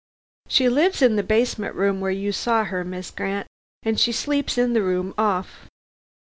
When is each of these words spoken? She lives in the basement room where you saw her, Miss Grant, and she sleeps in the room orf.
She 0.47 0.67
lives 0.67 1.03
in 1.03 1.15
the 1.15 1.21
basement 1.21 1.75
room 1.75 2.01
where 2.01 2.09
you 2.09 2.31
saw 2.31 2.63
her, 2.63 2.83
Miss 2.83 3.11
Grant, 3.11 3.45
and 3.83 3.99
she 3.99 4.11
sleeps 4.11 4.57
in 4.57 4.73
the 4.73 4.81
room 4.81 5.13
orf. 5.15 5.69